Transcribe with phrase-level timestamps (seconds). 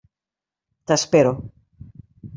[0.87, 1.33] T'espero.